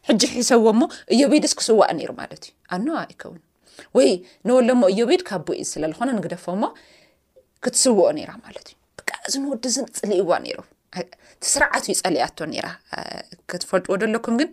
ሕጂ 0.07 0.21
ሒሰብዎ 0.37 0.69
ሞ 0.79 0.83
እዮቤድስ 1.15 1.53
ክስዋአ 1.59 1.89
ነይሩ 1.99 2.09
ማለት 2.21 2.43
እዩ 2.47 2.53
ኣንዋ 2.75 2.99
ይከውኑ 3.13 3.41
ወይ 3.97 4.09
ንበሎሞ 4.47 4.81
እዮቤድ 4.93 5.21
ካብ 5.29 5.43
ብኢ 5.49 5.59
ዝስለለኾኑ 5.67 6.09
ንግደፈሞ 6.19 6.63
ክትስዎኦ 7.63 8.09
ነይራ 8.17 8.31
ማለት 8.45 8.65
እዩ 8.71 8.77
ብቃዚንወዲዝን 8.99 9.85
ፅሊእዋ 9.99 10.31
ነይሩ 10.45 10.59
ትስርዓት 11.43 11.85
ዩ 11.91 11.93
ፀሊኣቶ 12.01 12.39
ራ 12.63 12.67
ክትፈልጥዎ 13.51 13.93
ደለኩም 14.03 14.35
ግን 14.41 14.49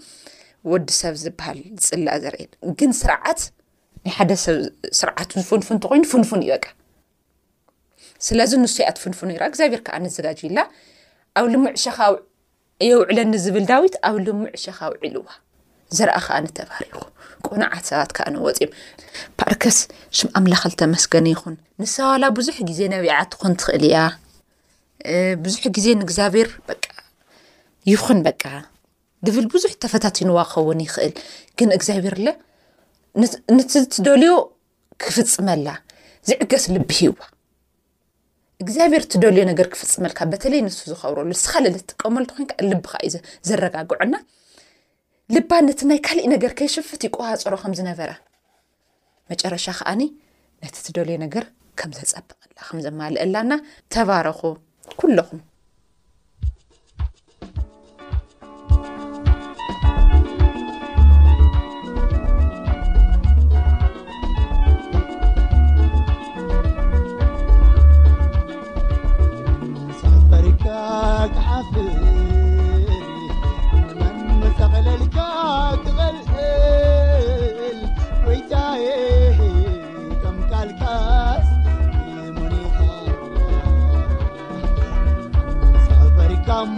ወዲሰብ 0.70 1.14
ዝበሃል 1.24 1.58
ዝፅላእ 1.84 2.18
ዘርእየ 2.22 2.48
ግን 2.78 2.90
ስርዓት 3.00 3.40
ናይ 4.04 4.12
ሓደ 4.16 4.30
ሰብ 4.44 4.56
ስርዓቱ 5.00 5.30
ዝፍንፍን 5.40 5.74
እንተ 5.76 5.84
ኮይኑ 5.90 6.04
ፍንፍን 6.12 6.40
ይበቃ 6.48 6.64
ስለዚ 8.26 8.50
ንስዩኣት 8.64 8.96
ፍንፍን 9.02 9.30
ራ 9.42 9.42
እግዚኣብሔር 9.50 9.80
ከዓ 9.86 9.96
ነዘጋጅዩላ 10.06 10.58
ኣብ 11.38 11.46
ልሙዕ 11.52 11.74
ሸኻ 11.84 11.98
የውዕለኒ 12.88 13.32
ዝብል 13.44 13.64
ዳዊት 13.70 13.94
ኣብ 14.08 14.16
ልሙዕ 14.26 14.50
ሸኻ 14.64 14.78
ውዒልዋ 14.92 15.28
ዝረአ 15.98 16.18
ከዓ 16.26 16.36
ንተባሪኹ 16.46 16.98
ቆንዓት 17.46 17.84
ሰባት 17.90 18.10
ከ 18.16 18.30
ንወፅም 18.32 18.70
ፓርከስ 19.38 19.78
ሽም 20.16 20.28
ኣምላኸል 20.38 20.74
ተመስገኒ 20.80 21.26
ይኹን 21.34 21.56
ንሰዋላ 21.82 22.22
ብዙሕ 22.38 22.56
ግዜ 22.70 22.80
ነቢዓ 22.94 23.14
ትኩን 23.32 23.54
ትኽእል 23.60 23.84
እያ 23.88 23.98
ብዙሕ 25.44 25.62
ግዜ 25.78 25.86
ንእግዚኣብሔር 26.00 26.50
በ 26.66 26.70
ይኹን 27.90 28.18
በቃ 28.28 28.42
ድብል 29.26 29.46
ብዙሕ 29.52 29.72
ተፈታቲንዋ 29.82 30.36
ክኸውን 30.50 30.78
ይኽእል 30.84 31.12
ግን 31.58 31.70
እግዚኣብሔርለ 31.76 32.26
ነቲ 33.56 33.72
ትደልዮ 33.94 34.32
ክፍፅመላ 35.02 35.68
ዝዕገስ 36.28 36.64
ልቢ 36.74 36.90
ሂዋ 37.00 37.18
እግዚኣብሔር 38.62 39.02
እትደልዮ 39.06 39.42
ነገር 39.50 39.66
ክፍፅመልካ 39.74 40.18
በተለይ 40.32 40.60
ንሱ 40.66 40.78
ዝኸብረሉ 40.92 41.24
ንስኻለለጥቀመሉቲ 41.32 42.30
ኮይንከ 42.38 42.52
ልብካ 42.70 42.92
እዩዘረጋግዑና 43.08 44.14
ልባ 45.36 45.50
ነቲ 45.68 45.80
ናይ 45.90 45.98
ካሊእ 46.08 46.28
ነገር 46.34 46.52
ከይሽፍት 46.60 47.02
ይቀዋፀሮ 47.08 47.54
ከም 47.64 47.74
ዝነበረ 47.80 48.10
መጨረሻ 49.32 49.66
ከዓኒ 49.80 50.02
ነቲ 50.64 50.74
እትደልዮ 50.82 51.16
ነገር 51.26 51.44
ከም 51.80 51.92
ዘፀበቐላ 51.98 52.58
ከም 52.68 52.80
ዘማልአላና 52.88 53.52
ተባረኹ 53.94 54.40
ኩለኹም 55.00 55.40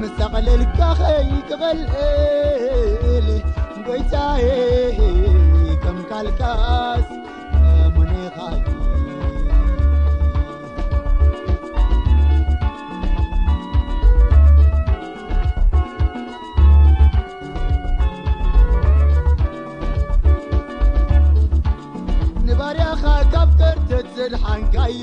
ምሰቐልልካ 0.00 0.80
ኸይ 1.00 1.30
ክበልእል 1.50 3.28
ወይታይ 3.90 4.44
ተምካልካ 5.84 6.40
ድሓንካዩ 24.30 25.02